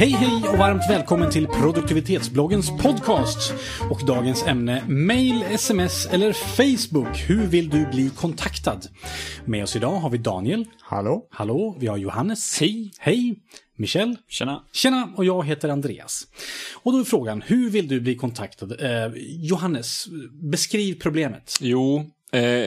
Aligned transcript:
Hej 0.00 0.10
hej 0.10 0.48
och 0.48 0.58
varmt 0.58 0.82
välkommen 0.90 1.30
till 1.30 1.46
produktivitetsbloggens 1.46 2.70
podcast. 2.70 3.54
Och 3.90 4.06
dagens 4.06 4.46
ämne 4.46 4.84
mail, 4.88 5.42
sms 5.42 6.06
eller 6.06 6.32
Facebook. 6.32 7.18
Hur 7.28 7.46
vill 7.46 7.68
du 7.68 7.86
bli 7.86 8.10
kontaktad? 8.10 8.80
Med 9.44 9.62
oss 9.62 9.76
idag 9.76 9.96
har 9.96 10.10
vi 10.10 10.18
Daniel. 10.18 10.66
Hallå? 10.80 11.26
Hallå, 11.30 11.76
vi 11.80 11.86
har 11.86 11.96
Johannes. 11.96 12.60
Hej. 12.60 12.92
Hej. 12.98 13.34
Michel. 13.76 14.16
Tjena. 14.28 14.64
Tjena, 14.72 15.12
och 15.16 15.24
jag 15.24 15.46
heter 15.46 15.68
Andreas. 15.68 16.26
Och 16.74 16.92
då 16.92 16.98
är 16.98 17.04
frågan, 17.04 17.42
hur 17.42 17.70
vill 17.70 17.88
du 17.88 18.00
bli 18.00 18.14
kontaktad? 18.14 18.72
Eh, 18.80 19.12
Johannes, 19.26 20.06
beskriv 20.50 20.94
problemet. 21.00 21.58
Jo, 21.60 22.10
eh, 22.32 22.66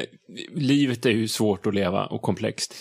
livet 0.56 1.06
är 1.06 1.12
ju 1.12 1.28
svårt 1.28 1.66
att 1.66 1.76
leva 1.76 2.06
och 2.06 2.22
komplext. 2.22 2.76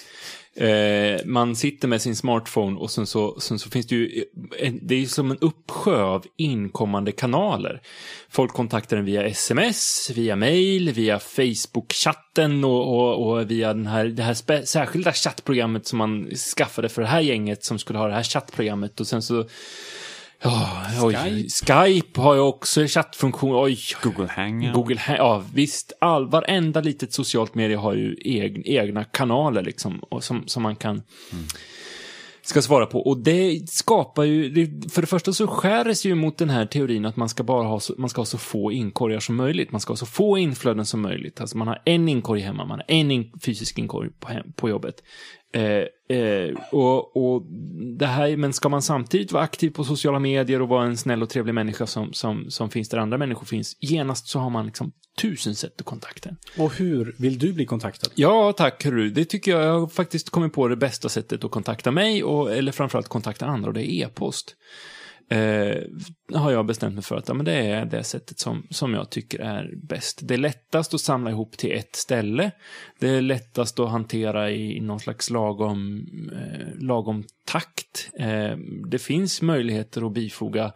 Eh, 0.57 1.21
man 1.25 1.57
sitter 1.57 1.89
med 1.89 2.03
sin 2.03 2.17
smartphone 2.17 2.79
och 2.79 2.91
sen 2.91 3.07
så, 3.07 3.41
sen 3.41 3.59
så 3.59 3.71
finns 3.71 3.87
det 3.87 3.95
ju, 3.95 4.25
eh, 4.59 4.73
det 4.83 4.95
är 4.95 4.99
ju 4.99 5.07
som 5.07 5.31
en 5.31 5.39
uppsjö 5.41 6.03
av 6.03 6.27
inkommande 6.37 7.13
kanaler. 7.13 7.83
Folk 8.31 8.53
kontaktar 8.53 8.97
en 8.97 9.05
via 9.05 9.27
sms, 9.27 10.11
via 10.15 10.37
mail, 10.37 10.93
via 10.93 11.19
Facebook-chatten 11.19 12.65
och, 12.65 12.97
och, 12.97 13.29
och, 13.29 13.51
via 13.51 13.75
den 13.75 13.87
här, 13.87 14.05
det 14.05 14.23
här 14.23 14.65
särskilda 14.65 15.13
chattprogrammet 15.13 15.87
som 15.87 15.99
man 15.99 16.31
skaffade 16.57 16.89
för 16.89 17.03
det 17.03 17.09
här 17.09 17.21
gänget 17.21 17.65
som 17.65 17.79
skulle 17.79 17.99
ha 17.99 18.09
det 18.09 18.15
här 18.15 18.23
chattprogrammet 18.23 19.01
och 19.01 19.07
sen 19.07 19.23
så 19.23 19.45
Ja, 20.43 20.87
oj. 21.03 21.15
Skype. 21.15 21.49
Skype 21.49 22.21
har 22.21 22.35
ju 22.35 22.41
också 22.41 22.87
chattfunktion. 22.87 23.65
Oj, 23.65 23.79
Google 24.03 24.29
Hangout. 24.29 24.75
Google 24.75 24.97
Hang- 24.97 25.17
ja 25.17 25.45
visst. 25.55 25.93
All, 26.01 26.29
varenda 26.29 26.81
litet 26.81 27.13
socialt 27.13 27.55
medie 27.55 27.77
har 27.77 27.95
ju 27.95 28.17
eg, 28.25 28.63
egna 28.65 29.05
kanaler 29.05 29.63
liksom. 29.63 29.99
Och 29.99 30.25
som, 30.25 30.49
som 30.49 30.63
man 30.63 30.77
kan 30.77 31.03
ska 32.43 32.63
svara 32.63 32.87
på. 32.87 33.01
Och 33.01 33.19
det 33.19 33.71
skapar 33.71 34.23
ju, 34.23 34.49
det, 34.49 34.93
för 34.93 35.01
det 35.01 35.07
första 35.07 35.33
så 35.33 35.47
skäres 35.47 36.05
ju 36.05 36.15
mot 36.15 36.39
den 36.39 36.51
här 36.51 36.67
teorin 36.67 37.05
att 37.05 37.17
man 37.17 37.29
ska 37.29 37.43
bara 37.43 37.67
ha 37.67 37.81
så, 37.81 37.95
man 37.99 38.11
ska 38.11 38.21
ha 38.21 38.27
så 38.27 38.39
få 38.39 38.73
inkorgar 38.73 39.21
som 39.21 39.37
möjligt. 39.37 39.73
Man 39.73 39.81
ska 39.81 39.91
ha 39.91 39.97
så 39.97 40.07
få 40.07 40.39
inflöden 40.39 40.87
som 40.87 41.01
möjligt. 41.01 41.41
Alltså 41.41 41.57
man 41.59 41.69
har 41.69 41.83
en 41.85 42.09
inkorg 42.09 42.41
hemma, 42.41 42.65
man 42.65 42.79
har 42.79 42.85
en 42.89 43.11
in, 43.11 43.33
fysisk 43.45 43.79
inkorg 43.79 44.11
på, 44.21 44.29
hem, 44.29 44.53
på 44.57 44.69
jobbet. 44.69 44.95
Eh, 45.53 46.17
eh, 46.17 46.55
och, 46.71 47.17
och 47.17 47.43
det 47.99 48.07
här, 48.07 48.37
men 48.37 48.53
ska 48.53 48.69
man 48.69 48.83
samtidigt 48.83 49.33
vara 49.33 49.43
aktiv 49.43 49.71
på 49.71 49.85
sociala 49.85 50.19
medier 50.19 50.63
och 50.63 50.69
vara 50.69 50.87
en 50.87 50.97
snäll 50.97 51.23
och 51.23 51.29
trevlig 51.29 51.55
människa 51.55 51.87
som, 51.87 52.13
som, 52.13 52.51
som 52.51 52.71
finns 52.71 52.89
där 52.89 52.99
andra 52.99 53.19
människor 53.19 53.47
finns, 53.47 53.77
genast 53.81 54.27
så 54.29 54.39
har 54.39 54.51
man 54.51 54.67
liksom 54.67 54.93
tusen 55.21 55.55
sätt 55.55 55.81
att 55.81 55.87
kontakta. 55.87 56.31
Och 56.59 56.75
hur 56.75 57.15
vill 57.19 57.39
du 57.39 57.53
bli 57.53 57.67
kontaktad? 57.67 58.11
Ja, 58.15 58.53
tack 58.53 58.85
hörru. 58.85 59.11
Det 59.11 59.25
tycker 59.25 59.51
jag, 59.51 59.65
jag 59.65 59.81
har 59.81 59.87
faktiskt 59.87 60.31
kommit 60.31 60.53
på 60.53 60.69
det 60.69 60.77
bästa 60.77 61.09
sättet 61.09 61.45
att 61.45 61.51
kontakta 61.51 61.91
mig, 61.91 62.25
och, 62.25 62.53
eller 62.53 62.73
framförallt 62.73 63.09
kontakta 63.09 63.47
andra, 63.47 63.69
och 63.69 63.75
det 63.75 63.93
är 63.93 64.07
e-post. 64.07 64.57
Eh, 65.37 65.83
har 66.35 66.51
jag 66.53 66.67
bestämt 66.67 66.95
mig 66.95 67.03
för 67.03 67.17
att 67.17 67.29
ja, 67.29 67.35
men 67.35 67.45
det 67.45 67.53
är 67.53 67.85
det 67.85 68.05
sättet 68.05 68.39
som, 68.39 68.67
som 68.71 68.95
jag 68.95 69.11
tycker 69.11 69.39
är 69.39 69.71
bäst. 69.77 70.21
Det 70.23 70.35
är 70.35 70.39
lättast 70.39 70.95
att 70.95 71.01
samla 71.01 71.31
ihop 71.31 71.57
till 71.57 71.73
ett 71.73 71.97
ställe. 71.97 72.51
Det 72.99 73.09
är 73.09 73.21
lättast 73.21 73.79
att 73.79 73.91
hantera 73.91 74.51
i 74.51 74.81
någon 74.81 75.01
slags 75.01 75.31
lagom, 75.31 76.07
eh, 76.33 76.83
lagom 76.85 77.25
takt. 77.45 78.11
Eh, 78.19 78.57
det 78.91 78.99
finns 78.99 79.43
möjligheter 79.43 80.07
att 80.07 80.13
bifoga 80.13 80.73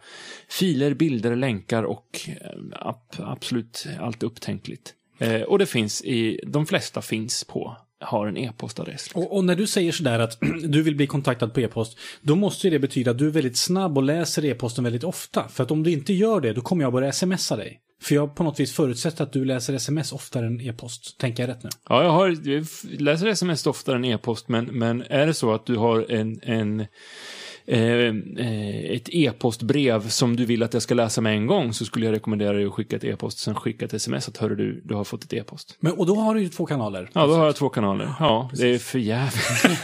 filer, 0.49 0.93
bilder, 0.93 1.35
länkar 1.35 1.83
och 1.83 2.19
eh, 2.27 2.59
ab- 2.71 3.15
absolut 3.19 3.87
allt 3.99 4.23
upptänkligt. 4.23 4.93
Eh, 5.19 5.41
och 5.41 5.59
det 5.59 5.65
finns 5.65 6.01
i, 6.01 6.39
de 6.47 6.65
flesta 6.65 7.01
finns 7.01 7.43
på, 7.43 7.77
har 7.99 8.27
en 8.27 8.37
e-postadress. 8.37 9.11
Och, 9.13 9.35
och 9.35 9.45
när 9.45 9.55
du 9.55 9.67
säger 9.67 9.91
sådär 9.91 10.19
att 10.19 10.37
du 10.63 10.81
vill 10.81 10.95
bli 10.95 11.07
kontaktad 11.07 11.47
på 11.47 11.59
e-post, 11.59 11.97
då 12.21 12.35
måste 12.35 12.67
ju 12.67 12.71
det 12.71 12.79
betyda 12.79 13.11
att 13.11 13.17
du 13.17 13.27
är 13.27 13.31
väldigt 13.31 13.57
snabb 13.57 13.97
och 13.97 14.03
läser 14.03 14.45
e-posten 14.45 14.83
väldigt 14.83 15.03
ofta. 15.03 15.47
För 15.47 15.63
att 15.63 15.71
om 15.71 15.83
du 15.83 15.91
inte 15.91 16.13
gör 16.13 16.41
det, 16.41 16.53
då 16.53 16.61
kommer 16.61 16.83
jag 16.83 16.93
börja 16.93 17.11
smsa 17.11 17.55
dig. 17.55 17.81
För 18.01 18.15
jag 18.15 18.35
på 18.35 18.43
något 18.43 18.59
vis 18.59 18.73
förutsätter 18.73 19.23
att 19.23 19.33
du 19.33 19.45
läser 19.45 19.73
sms 19.73 20.11
oftare 20.11 20.45
än 20.45 20.61
e-post. 20.61 21.17
Tänker 21.17 21.43
jag 21.43 21.49
rätt 21.49 21.63
nu? 21.63 21.69
Ja, 21.89 22.03
jag, 22.03 22.11
har, 22.11 22.49
jag 22.49 22.65
läser 23.01 23.27
sms 23.27 23.67
oftare 23.67 23.95
än 23.95 24.05
e-post, 24.05 24.47
men, 24.47 24.65
men 24.65 25.01
är 25.01 25.27
det 25.27 25.33
så 25.33 25.53
att 25.53 25.65
du 25.65 25.75
har 25.75 26.11
en, 26.11 26.39
en 26.43 26.85
eh, 27.67 27.79
eh, 27.79 28.91
ett 28.91 29.09
e-postbrev 29.09 30.09
som 30.09 30.35
du 30.35 30.45
vill 30.45 30.63
att 30.63 30.73
jag 30.73 30.81
ska 30.81 30.93
läsa 30.93 31.21
med 31.21 31.33
en 31.33 31.47
gång 31.47 31.73
så 31.73 31.85
skulle 31.85 32.05
jag 32.05 32.13
rekommendera 32.13 32.53
dig 32.53 32.65
att 32.65 32.73
skicka 32.73 32.95
ett 32.95 33.03
e-post, 33.03 33.39
sen 33.39 33.55
skicka 33.55 33.85
ett 33.85 33.93
sms 33.93 34.27
att 34.27 34.37
hörru 34.37 34.55
du, 34.55 34.81
du 34.85 34.95
har 34.95 35.03
fått 35.03 35.23
ett 35.23 35.33
e-post. 35.33 35.77
Men, 35.79 35.93
och 35.93 36.05
då 36.05 36.15
har 36.15 36.35
du 36.35 36.41
ju 36.41 36.49
två 36.49 36.65
kanaler. 36.65 37.09
Ja, 37.13 37.27
då 37.27 37.33
har 37.33 37.45
jag 37.45 37.55
två 37.55 37.69
kanaler. 37.69 38.13
Ja, 38.19 38.49
det 38.53 38.67
är 38.67 38.77
för 38.77 38.99
jävligt. 38.99 39.63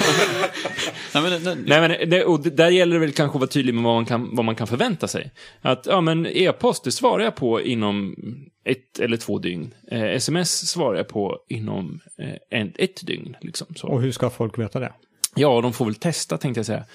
Nej, 1.13 1.23
men, 1.23 1.43
nej, 1.43 1.55
Nej, 1.65 1.81
men 1.99 2.09
det, 2.09 2.25
och 2.25 2.39
det, 2.39 2.49
där 2.49 2.69
gäller 2.69 2.93
det 2.93 2.99
väl 2.99 3.11
kanske 3.11 3.35
att 3.35 3.41
vara 3.41 3.49
tydlig 3.49 3.75
med 3.75 3.83
vad 3.83 3.95
man 3.95 4.05
kan, 4.05 4.35
vad 4.35 4.45
man 4.45 4.55
kan 4.55 4.67
förvänta 4.67 5.07
sig. 5.07 5.31
Att, 5.61 5.85
ja 5.85 6.01
men 6.01 6.25
e-post, 6.25 6.83
det 6.83 6.91
svarar 6.91 7.23
jag 7.23 7.35
på 7.35 7.61
inom 7.61 8.15
ett 8.63 8.99
eller 8.99 9.17
två 9.17 9.39
dygn. 9.39 9.73
Eh, 9.91 10.03
sms 10.03 10.69
svarar 10.69 10.97
jag 10.97 11.07
på 11.07 11.39
inom 11.49 11.99
eh, 12.17 12.59
en, 12.59 12.73
ett 12.75 13.07
dygn. 13.07 13.35
Liksom, 13.41 13.67
så. 13.75 13.87
Och 13.87 14.01
hur 14.01 14.11
ska 14.11 14.29
folk 14.29 14.59
veta 14.59 14.79
det? 14.79 14.93
Ja, 15.35 15.61
de 15.61 15.73
får 15.73 15.85
väl 15.85 15.95
testa 15.95 16.37
tänkte 16.37 16.59
jag 16.59 16.65
säga. 16.65 16.85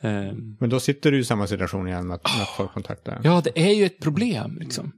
Eh, 0.00 0.32
Men 0.60 0.70
då 0.70 0.80
sitter 0.80 1.12
du 1.12 1.18
i 1.18 1.24
samma 1.24 1.46
situation 1.46 1.88
igen 1.88 2.06
med 2.06 2.14
att, 2.14 2.24
med 2.36 2.42
att 2.42 2.48
folk 2.56 2.72
kontaktar. 2.72 3.20
ja, 3.24 3.42
det 3.44 3.60
är 3.70 3.74
ju 3.74 3.84
ett 3.84 4.00
problem 4.00 4.56
liksom. 4.60 4.92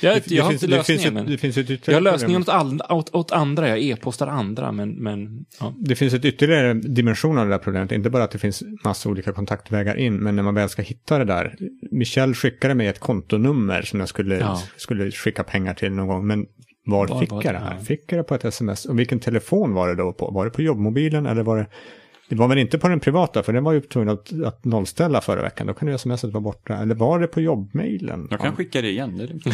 Jag, 0.00 0.22
jag 0.26 0.44
har 0.44 0.52
inte 0.52 0.66
det, 0.66 0.84
finns 0.84 0.88
lösningen, 0.88 1.16
ett, 1.16 1.24
men 1.24 1.32
det 1.32 1.38
finns 1.38 1.56
ett 1.56 1.86
jag 1.88 1.94
har 1.94 2.00
lösningen 2.00 2.42
åt, 2.42 2.48
all, 2.48 2.80
åt, 2.88 3.14
åt 3.14 3.32
andra. 3.32 3.68
Jag 3.68 3.78
e-postar 3.82 4.26
andra, 4.26 4.72
men, 4.72 4.90
men 4.90 5.44
ja. 5.60 5.74
Det 5.78 5.94
finns 5.96 6.14
ett 6.14 6.24
ytterligare 6.24 6.74
dimension 6.74 7.38
av 7.38 7.44
det 7.46 7.50
där 7.52 7.58
problemet. 7.58 7.92
Inte 7.92 8.10
bara 8.10 8.24
att 8.24 8.30
det 8.30 8.38
finns 8.38 8.62
massa 8.84 9.08
olika 9.08 9.32
kontaktvägar 9.32 9.96
in, 9.96 10.16
men 10.16 10.36
när 10.36 10.42
man 10.42 10.54
väl 10.54 10.68
ska 10.68 10.82
hitta 10.82 11.18
det 11.18 11.24
där. 11.24 11.56
Michel 11.90 12.34
skickade 12.34 12.74
mig 12.74 12.86
ett 12.86 12.98
kontonummer 12.98 13.82
som 13.82 14.00
jag 14.00 14.08
skulle, 14.08 14.38
Ja. 14.38 14.62
skulle 14.76 15.10
skicka 15.10 15.44
pengar 15.44 15.74
till 15.74 15.92
någon 15.92 16.08
gång. 16.08 16.26
Men 16.26 16.46
var, 16.86 17.06
Var 17.08 17.20
fick 17.20 17.32
jag 17.32 17.42
det? 17.44 17.52
det 17.52 17.58
här? 17.58 17.74
Ja. 17.78 17.84
Fick 17.84 18.12
jag 18.12 18.18
det 18.18 18.24
på 18.24 18.34
ett 18.34 18.44
sms? 18.44 18.84
Och 18.84 18.98
vilken 18.98 19.20
telefon 19.20 19.74
var 19.74 19.88
det 19.88 19.94
då 19.94 20.12
på? 20.12 20.30
Var 20.30 20.44
det 20.44 20.50
på 20.50 20.62
jobbmobilen 20.62 21.26
eller 21.26 21.42
var 21.42 21.56
det... 21.58 21.66
Det 22.30 22.36
var 22.36 22.48
väl 22.48 22.58
inte 22.58 22.78
på 22.78 22.88
den 22.88 23.00
privata, 23.00 23.42
för 23.42 23.52
den 23.52 23.64
var 23.64 23.72
ju 23.72 23.80
tvungen 23.80 24.08
att, 24.08 24.32
att 24.44 24.64
nollställa 24.64 25.20
förra 25.20 25.42
veckan. 25.42 25.66
Då 25.66 25.74
kan 25.74 25.88
ju 25.88 25.98
smset 25.98 26.32
vara 26.32 26.40
borta. 26.40 26.76
Eller 26.76 26.94
var 26.94 27.20
det 27.20 27.26
på 27.26 27.40
jobbmailen? 27.40 28.28
jag 28.30 28.40
kan 28.40 28.56
skicka 28.56 28.82
det 28.82 28.90
igen. 28.90 29.16
Det 29.18 29.24
är 29.24 29.28
lugnt. 29.28 29.46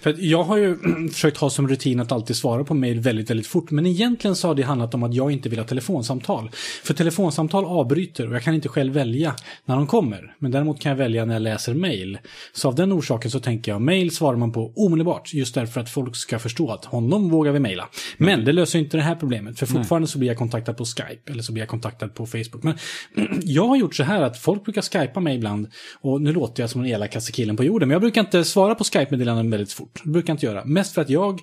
För 0.00 0.14
jag 0.18 0.42
har 0.42 0.56
ju 0.56 0.76
försökt 1.12 1.36
ha 1.36 1.50
som 1.50 1.68
rutin 1.68 2.00
att 2.00 2.12
alltid 2.12 2.36
svara 2.36 2.64
på 2.64 2.74
mail 2.74 3.00
väldigt, 3.00 3.30
väldigt 3.30 3.46
fort. 3.46 3.70
Men 3.70 3.86
egentligen 3.86 4.36
så 4.36 4.48
har 4.48 4.54
det 4.54 4.62
handlat 4.62 4.94
om 4.94 5.02
att 5.02 5.14
jag 5.14 5.30
inte 5.30 5.48
vill 5.48 5.58
ha 5.58 5.66
telefonsamtal. 5.66 6.50
För 6.84 6.94
telefonsamtal 6.94 7.64
avbryter 7.64 8.28
och 8.28 8.34
jag 8.34 8.42
kan 8.42 8.54
inte 8.54 8.68
själv 8.68 8.92
välja 8.92 9.34
när 9.64 9.76
de 9.76 9.86
kommer. 9.86 10.34
Men 10.38 10.50
däremot 10.50 10.80
kan 10.80 10.90
jag 10.90 10.96
välja 10.96 11.24
när 11.24 11.34
jag 11.34 11.42
läser 11.42 11.74
mail. 11.74 12.18
Så 12.52 12.68
av 12.68 12.74
den 12.74 12.92
orsaken 12.92 13.30
så 13.30 13.40
tänker 13.40 13.72
jag 13.72 13.80
mail 13.80 14.10
svarar 14.10 14.36
man 14.36 14.52
på 14.52 14.72
omedelbart. 14.76 15.34
Just 15.34 15.54
därför 15.54 15.80
att 15.80 15.90
folk 15.90 16.16
ska 16.16 16.38
förstå 16.38 16.70
att 16.70 16.84
honom 16.84 17.30
vågar 17.30 17.52
vi 17.52 17.58
mejla. 17.58 17.88
Men 18.16 18.44
det 18.44 18.52
löser 18.52 18.78
inte 18.78 18.96
det 18.96 19.02
här 19.02 19.14
problemet. 19.14 19.58
För 19.58 19.66
fortfarande 19.66 20.08
så 20.08 20.18
blir 20.18 20.28
jag 20.28 20.38
kontaktad 20.38 20.74
på 20.74 20.84
Skype. 20.84 21.09
Eller 21.30 21.42
så 21.42 21.52
blir 21.52 21.62
jag 21.62 21.68
kontaktad 21.68 22.08
på 22.08 22.26
Facebook. 22.26 22.62
Men 22.62 22.74
jag 23.42 23.66
har 23.66 23.76
gjort 23.76 23.94
så 23.94 24.02
här 24.02 24.22
att 24.22 24.38
folk 24.38 24.64
brukar 24.64 24.82
skypa 24.82 25.20
mig 25.20 25.36
ibland. 25.36 25.68
Och 26.00 26.22
nu 26.22 26.32
låter 26.32 26.62
jag 26.62 26.70
som 26.70 26.82
den 26.82 26.90
elakaste 26.90 27.32
killen 27.32 27.56
på 27.56 27.64
jorden. 27.64 27.88
Men 27.88 27.92
jag 27.94 28.00
brukar 28.02 28.20
inte 28.20 28.44
svara 28.44 28.74
på 28.74 28.84
Skype-meddelanden 28.84 29.50
väldigt 29.50 29.72
fort. 29.72 30.00
Det 30.04 30.10
brukar 30.10 30.30
jag 30.30 30.34
inte 30.34 30.46
göra. 30.46 30.64
Mest 30.64 30.94
för 30.94 31.02
att 31.02 31.10
jag... 31.10 31.40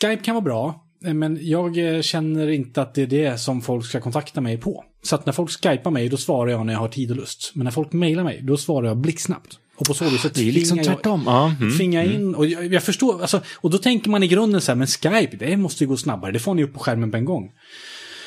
Skype 0.00 0.22
kan 0.24 0.34
vara 0.34 0.44
bra. 0.44 0.84
eh, 1.04 1.14
Men 1.14 1.38
jag 1.40 1.94
eh, 1.96 2.02
känner 2.02 2.48
inte 2.48 2.82
att 2.82 2.94
det 2.94 3.02
är 3.02 3.06
det 3.06 3.38
som 3.40 3.62
folk 3.62 3.86
ska 3.86 4.00
kontakta 4.00 4.40
mig 4.40 4.56
på. 4.58 4.84
Så 5.02 5.14
att 5.14 5.26
när 5.26 5.32
folk 5.32 5.50
skypar 5.50 5.90
mig, 5.90 6.08
då 6.08 6.16
svarar 6.16 6.50
jag 6.50 6.66
när 6.66 6.72
jag 6.72 6.80
har 6.80 6.88
tid 6.88 7.10
och 7.10 7.16
lust. 7.16 7.50
Men 7.54 7.64
när 7.64 7.70
folk 7.70 7.92
mejlar 7.92 8.24
mig, 8.24 8.40
då 8.42 8.56
svarar 8.56 8.88
jag 8.88 8.96
blixtsnabbt. 8.96 9.58
Och 9.78 9.86
på 9.86 9.94
så 9.94 10.04
vis 10.04 10.22
så 10.22 10.28
Det 10.28 10.48
är 10.48 10.52
liksom 10.52 10.78
tvingar 10.78 10.90
jag- 10.90 10.96
tvärtom. 11.02 11.22
Ja, 11.26 11.54
mm. 11.60 11.76
tvinga 11.76 12.04
in. 12.04 12.34
Och 12.34 12.46
jag, 12.46 12.74
jag 12.74 12.82
förstår, 12.82 13.20
alltså, 13.20 13.40
och 13.56 13.70
då 13.70 13.78
tänker 13.78 14.10
man 14.10 14.22
i 14.22 14.28
grunden 14.28 14.60
så 14.60 14.72
här, 14.72 14.76
men 14.76 14.86
Skype, 14.86 15.36
det 15.36 15.56
måste 15.56 15.84
ju 15.84 15.88
gå 15.88 15.96
snabbare. 15.96 16.32
Det 16.32 16.38
får 16.38 16.54
ni 16.54 16.64
upp 16.64 16.72
på 16.74 16.78
skärmen 16.78 17.10
på 17.10 17.16
en 17.16 17.24
gång. 17.24 17.50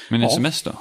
Men 0.09 0.21
Ja. 0.21 0.27
sms 0.27 0.61
då? 0.63 0.71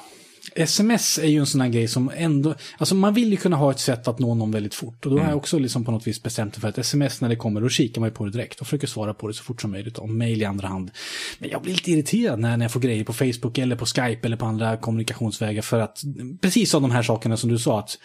Sms 0.54 1.18
är 1.18 1.26
ju 1.26 1.38
en 1.38 1.46
sån 1.46 1.60
här 1.60 1.68
grej 1.68 1.88
som 1.88 2.10
ändå, 2.16 2.54
alltså 2.78 2.94
man 2.94 3.14
vill 3.14 3.30
ju 3.30 3.36
kunna 3.36 3.56
ha 3.56 3.70
ett 3.70 3.78
sätt 3.80 4.08
att 4.08 4.18
nå 4.18 4.34
någon 4.34 4.50
väldigt 4.50 4.74
fort. 4.74 5.06
Och 5.06 5.12
då 5.12 5.18
har 5.18 5.28
jag 5.28 5.36
också 5.36 5.58
liksom 5.58 5.84
på 5.84 5.90
något 5.90 6.06
vis 6.06 6.22
bestämt 6.22 6.56
mig 6.56 6.60
för 6.60 6.68
att 6.68 6.78
sms 6.78 7.20
när 7.20 7.28
det 7.28 7.36
kommer, 7.36 7.60
då 7.60 7.68
kikar 7.68 8.00
man 8.00 8.08
ju 8.08 8.14
på 8.14 8.24
det 8.24 8.30
direkt 8.30 8.60
och 8.60 8.66
försöker 8.66 8.86
svara 8.86 9.14
på 9.14 9.28
det 9.28 9.34
så 9.34 9.42
fort 9.42 9.60
som 9.60 9.70
möjligt. 9.70 9.98
Och 9.98 10.08
mail 10.08 10.42
i 10.42 10.44
andra 10.44 10.68
hand. 10.68 10.90
Men 11.38 11.50
jag 11.50 11.62
blir 11.62 11.72
lite 11.72 11.90
irriterad 11.90 12.38
när, 12.38 12.56
när 12.56 12.64
jag 12.64 12.72
får 12.72 12.80
grejer 12.80 13.04
på 13.04 13.12
Facebook 13.12 13.58
eller 13.58 13.76
på 13.76 13.86
Skype 13.86 14.18
eller 14.22 14.36
på 14.36 14.46
andra 14.46 14.76
kommunikationsvägar 14.76 15.62
för 15.62 15.80
att, 15.80 15.98
precis 16.40 16.70
som 16.70 16.82
de 16.82 16.90
här 16.90 17.02
sakerna 17.02 17.36
som 17.36 17.50
du 17.50 17.58
sa 17.58 17.78
att, 17.78 17.98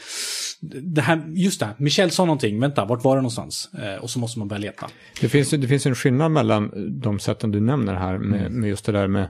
det 0.81 1.01
här, 1.01 1.23
just 1.35 1.59
det, 1.59 1.69
Michel 1.77 2.11
sa 2.11 2.25
någonting, 2.25 2.59
vänta, 2.59 2.85
vart 2.85 3.03
var 3.03 3.15
det 3.15 3.21
någonstans? 3.21 3.69
Eh, 3.83 4.03
och 4.03 4.09
så 4.09 4.19
måste 4.19 4.39
man 4.39 4.47
börja 4.47 4.59
leta. 4.59 4.89
Det 5.21 5.29
finns, 5.29 5.49
det 5.49 5.67
finns 5.67 5.85
en 5.85 5.95
skillnad 5.95 6.31
mellan 6.31 6.71
de 7.01 7.19
sätten 7.19 7.51
du 7.51 7.59
nämner 7.59 7.93
här 7.93 8.17
med, 8.17 8.51
med 8.51 8.69
just 8.69 8.85
det 8.85 8.91
där 8.91 9.07
med 9.07 9.27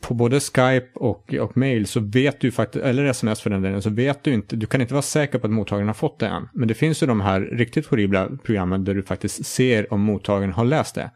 på 0.00 0.14
både 0.14 0.40
Skype 0.40 0.88
och, 0.94 1.34
och 1.34 1.56
mail 1.56 1.86
så 1.86 2.00
vet 2.00 2.40
du 2.40 2.50
faktiskt, 2.50 2.84
eller 2.84 3.04
sms 3.04 3.40
för 3.40 3.50
den 3.50 3.62
delen, 3.62 3.82
så 3.82 3.90
vet 3.90 4.24
du 4.24 4.32
inte, 4.32 4.56
du 4.56 4.66
kan 4.66 4.80
inte 4.80 4.94
vara 4.94 5.02
säker 5.02 5.38
på 5.38 5.46
att 5.46 5.52
mottagaren 5.52 5.86
har 5.86 5.94
fått 5.94 6.18
det 6.18 6.26
än. 6.26 6.48
Men 6.52 6.68
det 6.68 6.74
finns 6.74 7.02
ju 7.02 7.06
de 7.06 7.20
här 7.20 7.40
riktigt 7.40 7.86
horribla 7.86 8.28
programmen 8.44 8.84
där 8.84 8.94
du 8.94 9.02
faktiskt 9.02 9.46
ser 9.46 9.92
om 9.92 10.00
mottagaren 10.00 10.52
har 10.52 10.64
läst 10.64 10.94
det. 10.94 11.10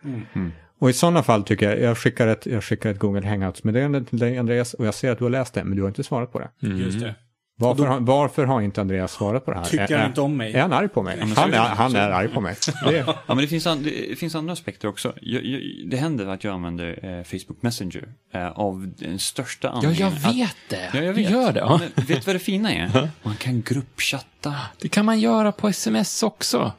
Och 0.78 0.90
i 0.90 0.92
sådana 0.92 1.22
fall 1.22 1.42
tycker 1.42 1.70
jag, 1.70 1.80
jag 1.80 1.98
skickar 1.98 2.26
ett, 2.26 2.46
jag 2.46 2.64
skickar 2.64 2.90
ett 2.90 2.98
Google 2.98 3.28
Hangouts-meddelande 3.28 4.04
till 4.04 4.18
dig 4.18 4.38
Andreas 4.38 4.74
och 4.74 4.86
jag 4.86 4.94
ser 4.94 5.12
att 5.12 5.18
du 5.18 5.24
har 5.24 5.30
läst 5.30 5.54
det, 5.54 5.64
men 5.64 5.76
du 5.76 5.82
har 5.82 5.88
inte 5.88 6.04
svarat 6.04 6.32
på 6.32 6.38
det. 6.38 6.48
Just 6.60 7.00
det. 7.00 7.14
Varför, 7.56 7.86
har, 7.86 8.00
varför 8.00 8.44
har 8.46 8.60
inte 8.60 8.80
Andreas 8.80 9.12
svarat 9.12 9.44
på 9.44 9.50
det 9.50 9.56
här? 9.58 9.64
Tycker 9.64 9.98
han 9.98 10.06
inte 10.08 10.20
om 10.20 10.36
mig? 10.36 10.52
Är 10.54 10.60
han 10.62 10.72
arg 10.72 10.88
på 10.88 11.02
mig? 11.02 11.16
men 11.18 11.32
Han 11.36 11.52
är, 11.54 11.58
han 11.58 11.96
är 11.96 12.10
arg 12.10 12.28
på 12.28 12.40
mig. 12.40 12.56
Det, 12.84 12.96
Ja, 13.06 13.14
men 13.26 13.36
det 13.36 13.46
finns, 13.46 13.66
an, 13.66 13.82
det 13.82 14.18
finns 14.18 14.34
andra 14.34 14.52
aspekter 14.52 14.88
också. 14.88 15.12
Jag, 15.20 15.44
jag, 15.44 15.60
det 15.90 15.96
händer 15.96 16.26
att 16.26 16.44
jag 16.44 16.54
använder 16.54 17.18
eh, 17.18 17.24
Facebook 17.24 17.62
Messenger 17.62 18.08
eh, 18.32 18.48
av 18.50 18.92
den 18.98 19.18
största 19.18 19.68
Ja, 19.68 19.72
anledningen. 19.74 20.12
jag 20.22 20.28
att- 20.30 20.36
vet 20.36 20.56
det. 20.68 20.90
Ja, 20.98 21.00
jag 21.04 21.14
Du 21.16 21.22
vet. 21.22 21.30
gör 21.30 21.52
det. 21.52 21.60
Ja. 21.60 21.80
Men 21.96 22.04
vet 22.06 22.20
du 22.20 22.26
vad 22.26 22.34
det 22.34 22.38
fina 22.40 22.72
är? 22.74 23.08
Man 23.22 23.36
kan 23.36 23.62
gruppchatta. 23.62 24.54
Det 24.80 24.88
kan 24.88 25.04
man 25.04 25.20
göra 25.20 25.52
på 25.52 25.68
sms 25.68 26.22
också. 26.22 26.72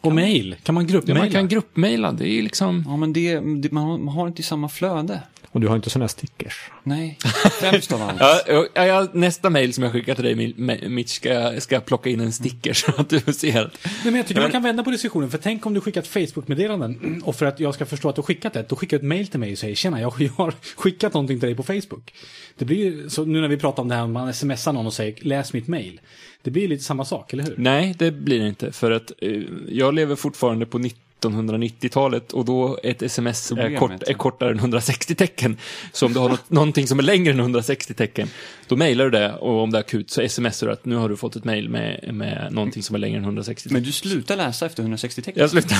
Och 0.00 0.12
mail. 0.12 0.56
Kan 0.62 0.74
man 0.74 0.84
Ja, 0.86 0.90
gruppmaila? 0.92 1.20
man 1.20 1.30
kan 1.30 1.48
gruppmaila. 1.48 2.12
Det 2.12 2.28
är 2.28 2.42
liksom... 2.42 2.84
Ja, 2.86 2.96
men 2.96 3.12
det, 3.12 3.40
det, 3.40 3.72
man 3.72 4.08
har 4.08 4.28
inte 4.28 4.42
samma 4.42 4.68
flöde. 4.68 5.20
Och 5.58 5.62
du 5.62 5.68
har 5.68 5.76
inte 5.76 5.90
sådana 5.90 6.02
här 6.04 6.08
stickers. 6.08 6.70
Nej, 6.82 7.18
främst 7.60 7.92
av 7.92 8.02
allt. 8.02 8.20
Ja, 8.46 8.66
ja, 8.74 8.86
ja, 8.86 9.08
nästa 9.12 9.50
mail 9.50 9.74
som 9.74 9.84
jag 9.84 9.92
skickar 9.92 10.14
till 10.14 10.24
dig, 10.24 10.34
Mi- 10.34 10.88
Mitch, 10.88 11.10
ska 11.16 11.28
jag, 11.32 11.62
ska 11.62 11.74
jag 11.74 11.84
plocka 11.84 12.10
in 12.10 12.20
en 12.20 12.32
sticker 12.32 12.72
så 12.72 12.92
att 12.96 13.08
du 13.08 13.20
ser. 13.20 13.62
att- 13.64 13.78
Nej, 13.84 13.92
men 14.04 14.14
jag 14.14 14.26
tycker 14.26 14.40
man 14.40 14.50
kan 14.50 14.62
vända 14.62 14.82
på 14.84 14.90
diskussionen. 14.90 15.30
För 15.30 15.38
tänk 15.38 15.66
om 15.66 15.74
du 15.74 15.80
skickat 15.80 16.06
Facebook-meddelanden 16.06 17.22
och 17.24 17.36
för 17.36 17.46
att 17.46 17.60
jag 17.60 17.74
ska 17.74 17.86
förstå 17.86 18.08
att 18.08 18.16
du 18.16 18.22
skickat 18.22 18.52
det, 18.52 18.66
då 18.68 18.76
skickar 18.76 18.96
du 18.98 19.00
ett 19.00 19.08
mail 19.08 19.26
till 19.26 19.40
mig 19.40 19.52
och 19.52 19.58
säger 19.58 19.74
tjena, 19.74 20.00
jag 20.00 20.14
jag 20.18 20.30
har 20.32 20.54
skickat 20.76 21.14
någonting 21.14 21.40
till 21.40 21.46
dig 21.48 21.56
på 21.56 21.62
Facebook. 21.62 22.14
Det 22.58 22.64
blir 22.64 23.08
så 23.08 23.24
nu 23.24 23.40
när 23.40 23.48
vi 23.48 23.56
pratar 23.56 23.82
om 23.82 23.88
det 23.88 23.94
här, 23.94 24.02
om 24.02 24.12
man 24.12 24.34
smsar 24.34 24.72
någon 24.72 24.86
och 24.86 24.92
säger 24.94 25.14
läs 25.20 25.52
mitt 25.52 25.68
mail. 25.68 26.00
Det 26.42 26.50
blir 26.50 26.68
lite 26.68 26.84
samma 26.84 27.04
sak, 27.04 27.32
eller 27.32 27.44
hur? 27.44 27.54
Nej, 27.58 27.94
det 27.98 28.10
blir 28.10 28.38
det 28.40 28.48
inte. 28.48 28.72
För 28.72 28.90
att 28.90 29.12
eh, 29.22 29.42
jag 29.68 29.94
lever 29.94 30.16
fortfarande 30.16 30.66
på 30.66 30.78
1990-talet 31.20 32.32
och 32.32 32.44
då 32.44 32.78
ett 32.82 33.02
sms 33.02 33.52
är, 33.52 33.76
kort, 33.76 34.02
är 34.06 34.14
kortare 34.14 34.50
än 34.50 34.58
160 34.58 35.14
tecken. 35.14 35.56
Så 35.92 36.06
om 36.06 36.12
du 36.12 36.18
har 36.20 36.28
något, 36.28 36.44
någonting 36.50 36.86
som 36.86 36.98
är 36.98 37.02
längre 37.02 37.32
än 37.32 37.40
160 37.40 37.94
tecken, 37.94 38.28
då 38.66 38.76
mejlar 38.76 39.04
du 39.04 39.10
det 39.10 39.32
och 39.32 39.62
om 39.62 39.70
det 39.70 39.78
är 39.78 39.80
akut 39.80 40.10
så 40.10 40.28
smsar 40.28 40.66
du 40.66 40.72
att 40.72 40.84
nu 40.84 40.96
har 40.96 41.08
du 41.08 41.16
fått 41.16 41.36
ett 41.36 41.44
mejl 41.44 41.68
med, 41.68 42.10
med 42.14 42.48
någonting 42.52 42.82
som 42.82 42.94
är 42.94 42.98
längre 42.98 43.18
än 43.18 43.24
160 43.24 43.62
tecken. 43.62 43.74
Men 43.74 43.82
du 43.82 43.92
slutar 43.92 44.36
läsa 44.36 44.66
efter 44.66 44.82
160 44.82 45.22
tecken. 45.22 45.40
Jag 45.40 45.50
slutar, 45.50 45.76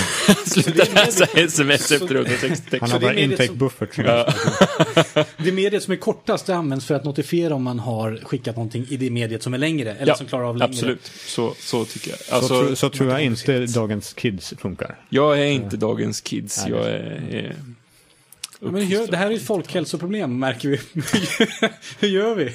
slutar 0.49 0.95
läsa 0.95 1.25
sms 1.25 1.93
efter 1.93 2.15
160 2.15 2.71
tecken. 2.71 2.81
Han 2.81 2.89
Så 2.89 2.95
har 2.95 3.01
det 3.01 3.07
är 3.07 3.09
bara 3.09 3.15
mediet 3.15 3.31
intake 3.31 3.47
som- 3.49 3.59
buffert. 3.59 5.27
Det 5.37 5.53
mediet 5.53 5.83
som 5.83 5.93
är 5.93 5.97
kortast, 5.97 6.47
det 6.47 6.55
används 6.57 6.87
för 6.87 6.95
att 6.95 7.05
notifiera 7.05 7.55
om 7.55 7.63
man 7.63 7.79
har 7.79 8.21
skickat 8.25 8.57
någonting 8.57 8.87
i 8.89 8.97
det 8.97 9.11
mediet 9.11 9.43
som 9.43 9.55
är 9.55 9.59
längre, 9.59 9.95
eller 9.95 10.15
som 10.15 10.27
klarar 10.27 10.45
av 10.45 10.57
längre. 10.57 10.71
absolut. 10.71 11.13
Så, 11.27 11.55
så 11.59 11.85
tycker 11.85 12.11
jag. 12.11 12.19
Så, 12.19 12.35
Alltså, 12.35 12.63
tro, 12.67 12.77
så 12.77 12.91
tror 12.91 13.11
jag 13.11 13.23
inte 13.25 13.67
dagens 13.67 14.13
kids 14.13 14.55
funkar. 14.59 14.99
jag 15.09 15.28
är 15.37 15.47
inte 15.47 15.77
dagens 15.77 16.21
kids. 16.21 16.63
Nej, 16.63 16.71
Jag 16.71 16.85
det 16.85 16.91
är... 16.91 17.45
är 17.45 17.57
Ja, 18.61 18.71
Men 18.71 18.89
gör, 18.89 19.07
det 19.07 19.17
här 19.17 19.31
är 19.31 19.35
ett 19.35 19.47
folkhälsoproblem, 19.47 20.39
märker 20.39 20.69
vi. 20.69 20.79
hur 21.99 22.09
gör 22.09 22.35
vi? 22.35 22.51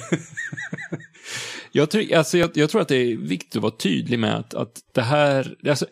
Jag, 1.72 1.90
tror- 1.90 2.14
alltså, 2.14 2.38
jag, 2.38 2.50
jag 2.54 2.70
tror 2.70 2.80
att 2.80 2.88
det 2.88 2.96
är 2.96 3.16
viktigt 3.16 3.56
att 3.56 3.62
vara 3.62 3.76
tydlig 3.76 4.18
med 4.18 4.34
att, 4.34 4.54
att 4.54 4.80
det 4.92 5.02
här... 5.02 5.56
Alltså, 5.68 5.86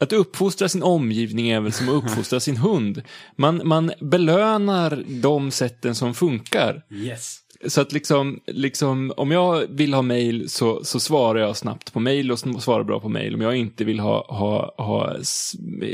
att 0.00 0.12
uppfostra 0.12 0.68
sin 0.68 0.82
omgivning 0.82 1.48
är 1.48 1.60
väl 1.60 1.72
som 1.72 1.88
att 1.88 2.04
uppfostra 2.04 2.40
sin 2.40 2.56
hund. 2.56 3.02
Man, 3.36 3.60
man 3.64 3.92
belönar 4.00 5.04
de 5.06 5.50
sätten 5.50 5.94
som 5.94 6.14
funkar. 6.14 6.82
Yes. 6.90 7.38
Så 7.68 7.80
att 7.80 7.92
liksom, 7.92 8.40
liksom 8.46 9.12
om 9.16 9.30
jag 9.30 9.66
vill 9.68 9.94
ha 9.94 10.02
mail 10.02 10.48
så, 10.50 10.84
så 10.84 11.00
svarar 11.00 11.40
jag 11.40 11.56
snabbt 11.56 11.92
på 11.92 12.00
mail 12.00 12.32
och 12.32 12.38
svarar 12.38 12.84
bra 12.84 13.00
på 13.00 13.08
mail. 13.08 13.34
Om 13.34 13.40
jag 13.40 13.56
inte 13.56 13.84
vill 13.84 14.00
ha, 14.00 14.26
ha, 14.28 14.74
ha 14.76 15.16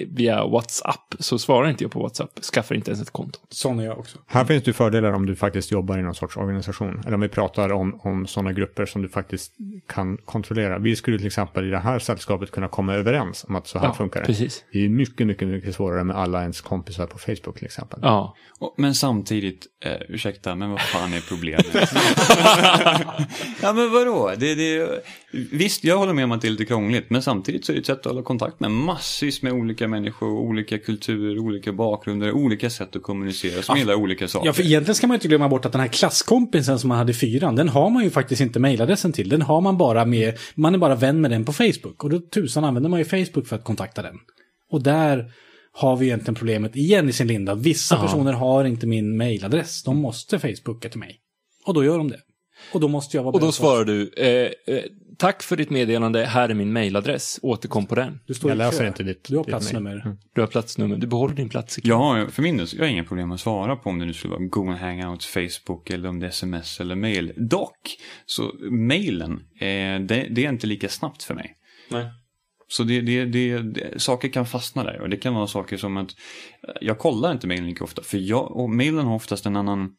via 0.09 0.47
WhatsApp 0.47 1.15
så 1.19 1.39
svarar 1.39 1.71
inte 1.71 1.85
jag 1.85 1.91
på 1.91 2.03
WhatsApp. 2.03 2.31
Skaffar 2.55 2.75
inte 2.75 2.91
ens 2.91 3.03
ett 3.03 3.11
konto. 3.11 3.39
Sån 3.49 3.81
är 3.81 3.85
jag 3.85 3.99
också. 3.99 4.19
Här 4.27 4.45
finns 4.45 4.65
det 4.65 4.73
fördelar 4.73 5.13
om 5.13 5.27
du 5.27 5.37
faktiskt 5.37 5.71
jobbar 5.73 5.99
i 5.99 6.03
någon 6.03 6.15
sorts 6.15 6.37
organisation. 6.37 7.01
Eller 7.07 7.15
om 7.15 7.21
vi 7.21 7.29
pratar 7.29 7.73
om, 7.73 8.01
om 8.03 8.27
sådana 8.27 8.53
grupper 8.53 8.87
som 8.87 9.03
du 9.03 9.09
faktiskt 9.09 9.53
kan 9.89 10.17
kontrollera. 10.17 10.79
Vi 10.79 10.97
skulle 10.97 11.19
till 11.19 11.27
exempel 11.27 11.67
i 11.67 11.71
det 11.71 11.79
här 11.79 11.99
sällskapet 11.99 12.51
kunna 12.51 12.69
komma 12.69 12.95
överens 12.95 13.45
om 13.49 13.57
att 13.57 13.67
så 13.67 13.79
här 13.79 13.87
Ja, 13.87 13.95
funkar 13.95 14.21
det. 14.21 14.27
precis. 14.27 14.65
Det 14.73 14.85
är 14.85 14.89
mycket, 14.89 15.27
mycket, 15.27 15.49
mycket 15.49 15.75
svårare 15.75 16.05
med 16.05 16.17
alla 16.17 16.43
ens 16.43 16.61
kompisar 16.61 17.07
på 17.07 17.19
Facebook 17.19 17.57
till 17.57 17.65
exempel. 17.67 17.99
Ja. 18.03 18.35
Men 18.77 18.95
samtidigt, 18.95 19.67
eh, 19.85 19.93
ursäkta, 20.09 20.55
men 20.55 20.71
vad 20.71 20.81
fan 20.81 21.13
är 21.13 21.21
problemet? 21.29 21.62
Ja 23.63 23.73
men 23.73 23.93
vadå? 23.93 24.33
Det, 24.39 24.55
det, 24.55 25.03
visst, 25.51 25.85
jag 25.85 25.99
håller 25.99 26.13
med 26.13 26.25
om 26.25 26.33
att 26.33 26.41
det 26.43 26.49
är 26.49 26.51
lite 26.51 26.65
krångligt, 26.65 27.11
men 27.11 27.23
samtidigt 27.23 27.65
så 27.65 27.73
är 27.73 27.75
det 27.75 27.81
ett 27.81 27.87
sätt 27.87 27.99
att 27.99 28.05
hålla 28.05 28.23
kontakt 28.23 28.61
med 28.61 28.71
massvis 28.71 29.43
med 29.43 29.53
olika 29.53 29.89
människor, 29.89 30.29
olika 30.29 30.79
kulturer, 30.79 31.39
olika 31.39 31.73
bakgrunder, 31.73 32.33
olika 32.33 32.71
sätt 32.71 32.97
att 32.97 33.03
kommunicera 33.03 33.63
som 33.63 33.79
gillar 33.79 33.95
olika 33.95 34.29
saker. 34.29 34.47
Ja, 34.47 34.53
för 34.53 34.63
egentligen 34.63 34.95
ska 34.95 35.07
man 35.07 35.15
ju 35.15 35.17
inte 35.17 35.29
glömma 35.29 35.49
bort 35.49 35.65
att 35.65 35.73
den 35.73 35.81
här 35.81 35.89
klasskompisen 35.89 36.79
som 36.79 36.89
man 36.89 36.99
hade 36.99 37.11
i 37.11 37.15
fyran, 37.15 37.57
den 37.57 37.69
har 37.69 37.91
man 37.91 38.05
ju 38.05 38.11
faktiskt 38.11 38.41
inte 38.41 38.61
mailadressen 38.61 39.13
till. 39.13 39.29
Den 39.29 39.43
har 39.43 39.61
man 39.61 39.79
bara 39.79 40.05
med, 40.05 40.39
man 40.55 40.75
är 40.75 40.79
bara 40.79 40.95
vän 40.95 41.21
med 41.21 41.31
den 41.31 41.45
på 41.45 41.53
Facebook. 41.53 42.05
Och 42.05 42.11
då 42.11 42.21
tusan 42.21 42.65
använder 42.65 42.91
man 42.91 42.99
ju 42.99 43.05
Facebook 43.05 43.47
för 43.47 43.57
att 43.57 43.65
kontakta 43.65 44.03
den. 44.03 44.15
Och 44.71 44.83
där 44.83 45.33
har 45.75 45.97
vi 45.97 46.07
egentligen 46.07 46.35
problemet 46.35 46.77
igen 46.77 47.09
i 47.09 47.13
sin 47.13 47.27
linda. 47.27 47.55
Vissa 47.55 47.95
Ja. 47.95 48.03
personer 48.03 48.33
har 48.33 48.65
inte 48.65 48.87
min 48.87 49.17
mailadress. 49.17 49.83
De 49.83 49.97
måste 49.97 50.39
Facebooka 50.39 50.89
till 50.89 50.99
mig. 50.99 51.19
Och 51.65 51.75
då 51.75 51.85
gör 51.85 51.99
de 51.99 52.09
det. 52.11 52.21
Och 52.73 52.81
då 52.81 52.89
måste 52.89 53.17
jag 53.17 53.25
vara 53.25 53.35
Och 53.35 53.41
då 53.41 53.53
svarar 53.53 53.85
du, 53.85 54.13
eh, 54.17 54.75
eh, 54.77 54.83
tack 55.19 55.43
för 55.43 55.57
ditt 55.57 55.71
meddelande, 55.71 56.25
här 56.25 56.49
är 56.49 56.55
min 56.55 56.73
mailadress, 56.73 57.39
återkom 57.43 57.87
på 57.87 57.95
den. 57.95 58.21
du 58.27 58.35
står 58.35 58.51
Jag 58.51 58.57
i 58.57 58.59
läser 58.59 58.79
kö. 58.79 58.87
inte 58.89 59.03
ditt- 59.03 59.25
Du 59.25 59.37
har 59.37 59.45
ditt 59.45 59.49
platsnummer. 59.51 60.17
Du 60.35 60.41
har 60.41 60.49
platsnummer, 60.49 60.97
du 60.97 61.07
behåller 61.07 61.35
din 61.35 61.49
plats. 61.49 61.79
i 61.79 61.91
har, 61.91 62.27
för 62.27 62.43
min 62.43 62.57
del, 62.57 62.67
jag 62.73 62.81
har 62.85 62.89
inga 62.89 63.05
problem 63.05 63.33
att 63.33 63.41
svara 63.41 63.77
på 63.77 63.91
om 63.91 63.99
det 63.99 64.05
nu 64.07 64.13
skulle 64.13 64.31
vara 64.35 64.45
Google 64.45 64.77
Hangouts, 64.77 65.27
Facebook 65.27 65.91
eller 65.91 66.09
om 66.09 66.21
det 66.21 66.27
är 66.27 66.31
sms 66.31 66.81
eller 66.81 66.95
mail. 66.95 67.33
Dock, 67.37 67.97
så 68.27 68.43
mailen, 68.71 69.33
eh, 69.33 69.67
det, 70.07 70.27
det 70.31 70.45
är 70.45 70.49
inte 70.49 70.67
lika 70.67 70.89
snabbt 70.89 71.23
för 71.23 71.35
mig. 71.35 71.57
Nej. 71.91 72.07
Så 72.69 72.83
det, 72.85 73.01
det, 73.01 73.25
det, 73.25 73.59
det, 73.59 74.03
saker 74.03 74.29
kan 74.29 74.47
fastna 74.47 74.85
där 74.85 75.01
och 75.01 75.09
det 75.11 75.17
kan 75.17 75.35
vara 75.35 75.47
saker 75.47 75.77
som 75.77 75.97
att 75.97 76.11
jag 76.81 76.99
kollar 76.99 77.33
inte 77.33 77.47
mailen 77.47 77.67
lika 77.69 77.85
ofta 77.85 78.03
för 78.03 78.19
jag, 78.19 78.57
och 78.57 78.71
mailen 78.71 79.07
har 79.07 79.15
oftast 79.15 79.47
en 79.47 79.57
annan 79.57 79.91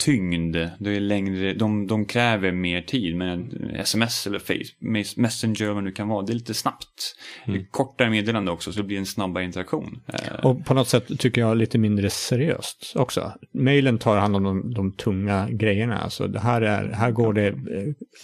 tyngd. 0.00 0.56
Det 0.78 0.96
är 0.96 1.00
längre, 1.00 1.54
de, 1.54 1.86
de 1.86 2.04
kräver 2.04 2.52
mer 2.52 2.82
tid 2.82 3.16
men 3.16 3.50
sms 3.76 4.26
eller 4.26 4.38
face, 4.38 4.74
messenger 5.20 5.62
eller 5.62 5.72
vad 5.72 5.82
det 5.82 5.86
nu 5.88 5.92
kan 5.92 6.08
vara, 6.08 6.22
det 6.22 6.32
är 6.32 6.34
lite 6.34 6.54
snabbt. 6.54 7.16
Är 7.46 7.66
kortare 7.70 8.10
meddelande 8.10 8.50
också 8.50 8.72
så 8.72 8.80
det 8.80 8.86
blir 8.86 8.98
en 8.98 9.06
snabbare 9.06 9.44
interaktion. 9.44 10.00
Eh, 10.06 10.44
Och 10.44 10.64
på 10.64 10.74
något 10.74 10.88
sätt 10.88 11.18
tycker 11.18 11.40
jag 11.40 11.56
lite 11.56 11.78
mindre 11.78 12.10
seriöst 12.10 12.92
också. 12.96 13.32
Mailen 13.54 13.98
tar 13.98 14.16
hand 14.18 14.36
om 14.36 14.42
de, 14.42 14.74
de 14.74 14.92
tunga 14.92 15.48
grejerna. 15.50 15.98
Alltså 15.98 16.26
det 16.26 16.40
här, 16.40 16.62
är, 16.62 16.88
här 16.88 17.10
går 17.10 17.32
det 17.32 17.46
eh, 17.48 17.54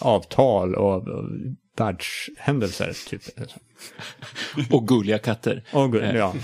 avtal 0.00 0.74
och 0.74 1.04
världshändelser. 1.80 2.92
Typ. 3.08 3.22
Och 4.70 4.88
gulliga 4.88 5.18
katter. 5.18 5.64
Och, 5.72 5.96
ja, 5.96 6.12
ja, 6.14 6.34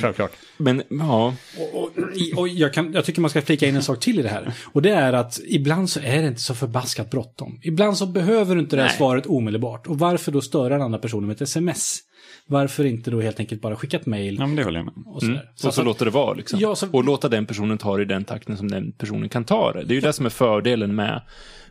självklart. 0.00 0.32
Men, 0.56 0.82
ja, 0.88 1.34
Och, 1.58 1.82
och, 1.82 1.90
och 2.36 2.48
jag, 2.48 2.74
kan, 2.74 2.92
jag 2.92 3.04
tycker 3.04 3.20
man 3.20 3.30
ska 3.30 3.42
flika 3.42 3.66
in 3.66 3.76
en 3.76 3.82
sak 3.82 4.00
till 4.00 4.18
i 4.18 4.22
det 4.22 4.28
här. 4.28 4.52
Och 4.72 4.82
det 4.82 4.90
är 4.90 5.12
att 5.12 5.40
ibland 5.46 5.90
så 5.90 6.00
är 6.00 6.22
det 6.22 6.28
inte 6.28 6.40
så 6.40 6.54
förbaskat 6.54 7.10
bråttom. 7.10 7.60
Ibland 7.62 7.96
så 7.96 8.06
behöver 8.06 8.54
du 8.54 8.60
inte 8.60 8.76
det 8.76 8.82
här 8.82 8.88
Nej. 8.88 8.96
svaret 8.98 9.26
omedelbart. 9.26 9.86
Och 9.86 9.98
varför 9.98 10.32
då 10.32 10.40
störa 10.40 10.68
den 10.68 10.82
andra 10.82 10.98
personen 10.98 11.26
med 11.26 11.34
ett 11.34 11.40
sms? 11.40 11.98
Varför 12.46 12.84
inte 12.84 13.10
då 13.10 13.20
helt 13.20 13.40
enkelt 13.40 13.60
bara 13.60 13.76
skicka 13.76 13.96
ett 13.96 14.06
mail 14.06 14.36
ja 14.38 14.46
men 14.46 14.56
det 14.56 14.64
håller 14.64 14.78
jag 14.78 14.84
med. 14.86 14.94
och 15.06 15.22
mm. 15.22 15.36
och 15.36 15.42
så 15.56 15.68
att- 15.68 15.84
låter 15.84 16.04
det 16.04 16.10
vara 16.10 16.34
liksom. 16.34 16.60
Ja, 16.60 16.74
så- 16.74 16.90
Och 16.92 17.04
låta 17.04 17.28
den 17.28 17.46
personen 17.46 17.78
ta 17.78 17.96
det 17.96 18.02
i 18.02 18.06
den 18.06 18.24
takten 18.24 18.56
som 18.56 18.68
den 18.68 18.92
personen 18.92 19.28
kan 19.28 19.44
ta 19.44 19.72
det. 19.72 19.84
Det 19.84 19.92
är 19.92 19.94
ju 19.94 20.00
det 20.00 20.12
som 20.12 20.26
är 20.26 20.30
fördelen 20.30 20.94
med 20.94 21.22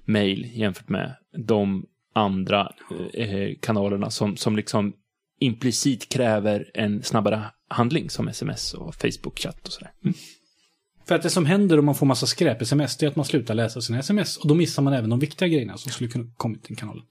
mail 0.05 0.51
jämfört 0.53 0.89
med 0.89 1.15
de 1.47 1.85
andra 2.13 2.71
eh, 3.13 3.57
kanalerna 3.61 4.09
som, 4.09 4.37
som 4.37 4.55
liksom 4.55 4.93
implicit 5.39 6.09
kräver 6.09 6.71
en 6.73 7.03
snabbare 7.03 7.43
handling 7.67 8.09
som 8.09 8.27
sms 8.27 8.73
och 8.73 8.95
Facebook-chatt 8.95 9.65
och 9.65 9.71
sådär. 9.73 9.91
Mm. 10.03 10.15
För 11.07 11.15
att 11.15 11.21
det 11.21 11.29
som 11.29 11.45
händer 11.45 11.79
om 11.79 11.85
man 11.85 11.95
får 11.95 12.05
massa 12.05 12.25
skräp-sms, 12.25 12.97
det 12.97 13.05
är 13.05 13.09
att 13.09 13.15
man 13.15 13.25
slutar 13.25 13.53
läsa 13.53 13.81
sina 13.81 13.99
sms. 13.99 14.37
Och 14.37 14.47
då 14.47 14.53
missar 14.55 14.83
man 14.83 14.93
även 14.93 15.09
de 15.09 15.19
viktiga 15.19 15.47
grejerna 15.47 15.77
som 15.77 15.91
skulle 15.91 16.09
kunna 16.09 16.25
kommit 16.37 16.63
till 16.63 16.77
kanalen. 16.77 17.03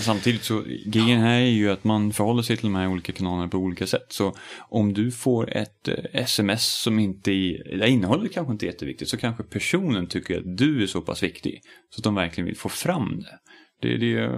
Samtidigt 0.00 0.44
så, 0.44 0.62
grejen 0.86 1.20
här 1.20 1.40
är 1.40 1.46
ju 1.46 1.70
att 1.70 1.84
man 1.84 2.12
förhåller 2.12 2.42
sig 2.42 2.56
till 2.56 2.66
de 2.66 2.74
här 2.74 2.88
olika 2.88 3.12
kanalerna 3.12 3.48
på 3.48 3.58
olika 3.58 3.86
sätt. 3.86 4.06
Så 4.08 4.36
om 4.68 4.94
du 4.94 5.10
får 5.10 5.50
ett 5.56 5.88
eh, 5.88 5.94
sms 6.12 6.64
som 6.82 6.98
inte, 6.98 7.30
är- 7.30 7.78
där 7.78 7.86
innehållet 7.86 8.32
kanske 8.32 8.52
inte 8.52 8.66
är 8.66 8.70
jätteviktigt, 8.70 9.08
så 9.08 9.16
kanske 9.16 9.42
personen 9.42 10.06
tycker 10.06 10.38
att 10.38 10.56
du 10.56 10.82
är 10.82 10.86
så 10.86 11.00
pass 11.00 11.22
viktig. 11.22 11.60
Så 11.90 12.00
att 12.00 12.04
de 12.04 12.14
verkligen 12.14 12.46
vill 12.46 12.56
få 12.56 12.68
fram 12.68 13.20
det. 13.20 13.38
Det, 13.82 13.96
det 13.96 14.30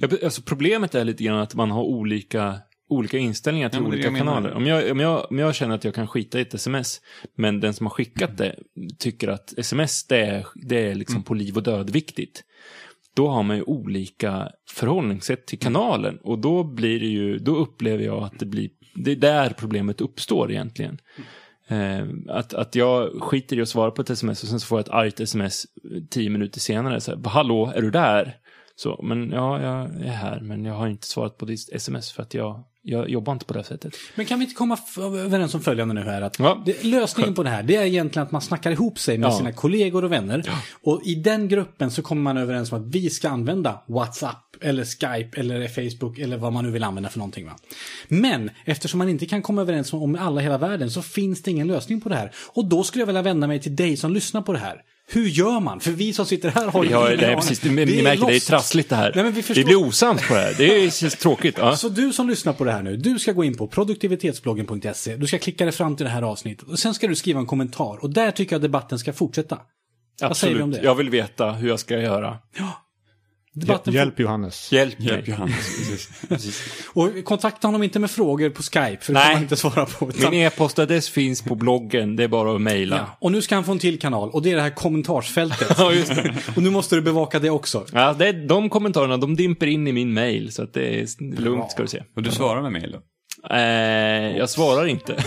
Ja, 0.00 0.08
alltså 0.24 0.42
problemet 0.42 0.94
är 0.94 1.04
lite 1.04 1.24
grann 1.24 1.38
att 1.38 1.54
man 1.54 1.70
har 1.70 1.82
olika, 1.82 2.58
olika 2.88 3.18
inställningar 3.18 3.68
till 3.68 3.80
Ja, 3.80 3.86
olika 3.86 4.14
kanaler. 4.16 4.52
Om 4.52 4.66
jag, 4.66 4.90
om, 4.90 5.00
jag, 5.00 5.26
om 5.30 5.38
jag 5.38 5.54
känner 5.54 5.74
att 5.74 5.84
jag 5.84 5.94
kan 5.94 6.08
skita 6.08 6.38
i 6.38 6.42
ett 6.42 6.54
sms, 6.54 7.00
men 7.34 7.60
den 7.60 7.74
som 7.74 7.86
har 7.86 7.90
skickat 7.90 8.38
det 8.38 8.56
tycker 8.98 9.28
att 9.28 9.58
sms 9.58 10.06
det 10.06 10.18
är, 10.18 10.46
det 10.54 10.90
är 10.90 10.94
liksom 10.94 11.22
på 11.22 11.34
liv 11.34 11.56
och 11.56 11.62
död 11.62 11.90
viktigt. 11.90 12.44
Då 13.14 13.28
har 13.28 13.42
man 13.42 13.56
ju 13.56 13.62
olika 13.62 14.48
förhållningssätt 14.70 15.46
till 15.46 15.58
kanalen 15.58 16.18
och 16.22 16.38
då 16.38 16.64
blir 16.64 17.00
det 17.00 17.06
ju, 17.06 17.38
då 17.38 17.56
upplever 17.56 18.04
jag 18.04 18.22
att 18.22 18.38
det 18.38 18.46
blir, 18.46 18.70
det 18.94 19.12
är 19.12 19.16
där 19.16 19.54
problemet 19.58 20.00
uppstår 20.00 20.50
egentligen. 20.50 20.98
Eh, 21.68 22.06
att, 22.28 22.54
att 22.54 22.74
jag 22.74 23.22
skiter 23.22 23.58
i 23.58 23.62
att 23.62 23.68
svara 23.68 23.90
på 23.90 24.02
ett 24.02 24.10
sms 24.10 24.42
och 24.42 24.48
sen 24.48 24.60
så 24.60 24.66
får 24.66 24.78
jag 24.78 24.86
ett 24.86 24.92
argt 24.92 25.20
sms 25.20 25.66
tio 26.10 26.30
minuter 26.30 26.60
senare. 26.60 27.00
Så 27.00 27.10
här, 27.10 27.30
Hallå, 27.30 27.72
är 27.74 27.82
du 27.82 27.90
där? 27.90 28.36
Så, 28.80 29.00
men 29.02 29.30
ja, 29.30 29.62
jag 29.62 29.84
är 30.06 30.12
här, 30.12 30.40
men 30.40 30.64
jag 30.64 30.74
har 30.74 30.88
inte 30.88 31.06
svarat 31.06 31.38
på 31.38 31.44
ditt 31.44 31.68
sms 31.72 32.12
för 32.12 32.22
att 32.22 32.34
jag, 32.34 32.64
jag 32.82 33.10
jobbar 33.10 33.32
inte 33.32 33.44
på 33.44 33.54
det 33.54 33.64
sättet. 33.64 33.94
Men 34.14 34.26
kan 34.26 34.38
vi 34.38 34.44
inte 34.44 34.54
komma 34.54 34.78
överens 34.98 35.54
om 35.54 35.60
följande 35.60 35.94
nu 35.94 36.00
här? 36.00 36.22
Att 36.22 36.38
Ja. 36.38 36.62
det, 36.66 36.84
lösningen 36.84 37.34
på 37.34 37.42
det 37.42 37.50
här, 37.50 37.62
det 37.62 37.76
är 37.76 37.84
egentligen 37.84 38.26
att 38.26 38.32
man 38.32 38.42
snackar 38.42 38.70
ihop 38.70 38.98
sig 38.98 39.18
med 39.18 39.26
Ja. 39.26 39.32
sina 39.38 39.52
kollegor 39.52 40.04
och 40.04 40.12
vänner. 40.12 40.50
Och 40.82 41.00
i 41.04 41.14
den 41.14 41.48
gruppen 41.48 41.90
så 41.90 42.02
kommer 42.02 42.22
man 42.22 42.36
överens 42.36 42.72
om 42.72 42.80
att 42.82 42.94
vi 42.94 43.10
ska 43.10 43.28
använda 43.28 43.82
WhatsApp, 43.86 44.56
eller 44.60 44.84
Skype, 44.84 45.40
eller 45.40 45.68
Facebook, 45.68 46.18
eller 46.18 46.36
vad 46.36 46.52
man 46.52 46.64
nu 46.64 46.70
vill 46.70 46.84
använda 46.84 47.08
för 47.08 47.18
någonting. 47.18 47.46
Va? 47.46 47.56
Men 48.08 48.50
eftersom 48.64 48.98
man 48.98 49.08
inte 49.08 49.26
kan 49.26 49.42
komma 49.42 49.60
överens 49.60 49.92
om 49.92 50.14
alla 50.20 50.40
i 50.40 50.44
hela 50.44 50.58
världen 50.58 50.90
så 50.90 51.02
finns 51.02 51.42
det 51.42 51.50
ingen 51.50 51.66
lösning 51.66 52.00
på 52.00 52.08
det 52.08 52.16
här. 52.16 52.30
Och 52.48 52.64
då 52.64 52.84
skulle 52.84 53.02
jag 53.02 53.06
vilja 53.06 53.22
vända 53.22 53.46
mig 53.46 53.60
till 53.60 53.76
dig 53.76 53.96
som 53.96 54.12
lyssnar 54.12 54.42
på 54.42 54.52
det 54.52 54.58
här. 54.58 54.82
Hur 55.10 55.26
gör 55.28 55.60
man? 55.60 55.80
För 55.80 55.90
vi 55.90 56.12
som 56.12 56.26
sitter 56.26 56.48
här 56.50 56.66
har 56.66 56.82
ju 56.82 56.88
Vi 56.88 56.94
har, 56.94 57.06
ingen 57.06 57.18
det 57.18 57.24
är 57.24 57.28
aning. 57.28 57.40
precis, 57.40 57.62
ni 57.64 57.84
Vi 57.84 58.02
märker, 58.02 58.20
det 58.26 58.30
är 58.30 58.34
lost. 58.34 58.46
trassligt 58.46 58.88
det 58.88 58.96
här. 58.96 59.12
Nej, 59.14 59.32
vi 59.32 59.42
förstår- 59.42 59.64
blir 59.64 59.76
osams 59.76 60.28
på 60.28 60.34
det 60.34 60.40
här. 60.40 60.54
Det 60.58 60.94
känns 60.94 61.16
tråkigt. 61.16 61.54
Ja. 61.58 61.76
Så 61.76 61.88
du 61.88 62.12
som 62.12 62.28
lyssnar 62.28 62.52
på 62.52 62.64
det 62.64 62.72
här 62.72 62.82
nu, 62.82 62.96
du 62.96 63.18
ska 63.18 63.32
gå 63.32 63.44
in 63.44 63.56
på 63.56 63.66
produktivitetsbloggen.se, 63.66 65.16
du 65.16 65.26
ska 65.26 65.38
klicka 65.38 65.64
dig 65.64 65.72
fram 65.72 65.96
till 65.96 66.04
det 66.06 66.10
här 66.12 66.22
avsnittet 66.22 66.68
och 66.68 66.78
sen 66.78 66.94
ska 66.94 67.06
du 67.08 67.14
skriva 67.14 67.40
en 67.40 67.46
kommentar 67.46 67.98
och 68.04 68.10
där 68.10 68.30
tycker 68.30 68.54
jag 68.54 68.62
debatten 68.62 68.98
ska 68.98 69.12
fortsätta. 69.12 69.58
Vad 70.20 70.36
säger 70.36 70.54
vi 70.54 70.62
om 70.62 70.68
Absolut. 70.68 70.82
det? 70.82 70.88
Jag 70.88 70.94
vill 70.94 71.10
veta 71.10 71.52
hur 71.52 71.68
jag 71.68 71.80
ska 71.80 71.98
göra. 72.00 72.36
Debatten 73.60 73.94
Hjälp 73.94 74.20
Johannes. 74.20 74.72
Hjälp. 74.72 74.94
Hjälp 74.98 75.28
Johannes. 75.28 76.08
Precis. 76.28 76.62
Och 76.86 77.24
kontakta 77.24 77.68
honom 77.68 77.82
inte 77.82 77.98
med 77.98 78.10
frågor 78.10 78.50
på 78.50 78.62
Skype, 78.62 78.98
för 79.00 79.12
det 79.12 79.18
Nej. 79.18 79.24
kan 79.24 79.32
man 79.34 79.42
inte 79.42 79.56
svara 79.56 79.86
på. 79.86 80.08
Utan... 80.08 80.30
Min 80.30 80.40
e-postadress 80.40 81.08
finns 81.08 81.42
på 81.42 81.54
bloggen, 81.54 82.16
det 82.16 82.24
är 82.24 82.28
bara 82.28 82.54
att 82.54 82.60
mejla. 82.60 82.96
Ja. 82.96 83.16
Och 83.20 83.32
nu 83.32 83.42
ska 83.42 83.54
han 83.54 83.64
få 83.64 83.72
en 83.72 83.78
till 83.78 83.98
kanal 83.98 84.30
och 84.30 84.42
det 84.42 84.50
är 84.50 84.56
det 84.56 84.62
här 84.62 84.70
kommentarsfältet. 84.70 85.68
Ja, 85.78 85.92
just 85.92 86.14
det. 86.14 86.34
och 86.56 86.62
nu 86.62 86.70
måste 86.70 86.96
du 86.96 87.02
bevaka 87.02 87.38
det 87.38 87.50
också. 87.50 87.84
Ja, 87.92 88.12
det 88.18 88.28
är, 88.28 88.32
de 88.32 88.70
kommentarerna, 88.70 89.16
de 89.16 89.36
dimper 89.36 89.66
in 89.66 89.86
i 89.86 89.92
min 89.92 90.12
mail, 90.12 90.52
så 90.52 90.62
att 90.62 90.74
det 90.74 91.00
är 91.00 91.40
lugnt 91.40 91.70
ska 91.70 91.82
du 91.82 91.88
se. 91.88 92.02
Och 92.16 92.22
du 92.22 92.30
svarar 92.30 92.62
med 92.62 92.72
mejl 92.72 92.92
då? 92.92 93.00
Eh, 93.50 94.36
jag 94.36 94.50
svarar 94.50 94.86
inte. 94.86 95.16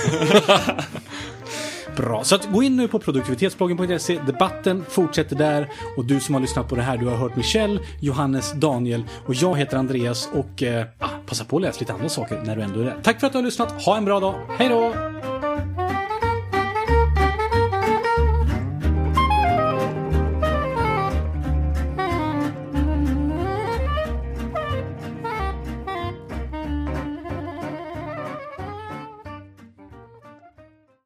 Bra, 1.97 2.23
så 2.23 2.35
att 2.35 2.51
gå 2.51 2.63
in 2.63 2.75
nu 2.75 2.87
på 2.87 2.99
produktivitetsbloggen.se. 2.99 4.19
Debatten 4.25 4.85
fortsätter 4.89 5.35
där. 5.35 5.69
Och 5.97 6.05
du 6.05 6.19
som 6.19 6.35
har 6.35 6.41
lyssnat 6.41 6.69
på 6.69 6.75
det 6.75 6.81
här, 6.81 6.97
du 6.97 7.05
har 7.05 7.17
hört 7.17 7.35
Michel, 7.35 7.79
Johannes, 7.99 8.53
Daniel 8.53 9.03
och 9.25 9.33
jag 9.33 9.57
heter 9.57 9.77
Andreas. 9.77 10.29
Och 10.33 10.63
eh, 10.63 10.85
ah, 10.99 11.07
passa 11.25 11.45
på 11.45 11.55
att 11.55 11.61
läsa 11.61 11.79
lite 11.79 11.93
andra 11.93 12.09
saker 12.09 12.41
när 12.45 12.55
du 12.55 12.61
ändå 12.61 12.79
är 12.79 12.85
där. 12.85 12.97
Tack 13.03 13.19
för 13.19 13.27
att 13.27 13.33
du 13.33 13.37
har 13.37 13.43
lyssnat. 13.43 13.81
Ha 13.85 13.97
en 13.97 14.05
bra 14.05 14.19
dag. 14.19 14.35
Hej 14.57 14.69
då! 14.69 14.93